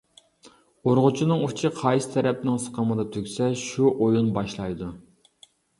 [0.91, 4.95] ئۇرغۇچىنىڭ ئۇچى قايسى تەرەپنىڭ سىقىمىدا تۈگىسە شۇ ئويۇن باشلايدۇ.